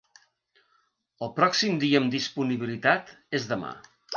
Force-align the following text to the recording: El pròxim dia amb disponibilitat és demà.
El 1.27 1.31
pròxim 1.35 1.77
dia 1.85 2.01
amb 2.01 2.17
disponibilitat 2.17 3.17
és 3.41 3.47
demà. 3.53 3.71